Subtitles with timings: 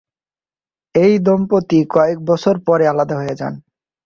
[0.95, 3.53] এই দম্পতি কয়েক বছর পরে আলাদা হয়ে যান।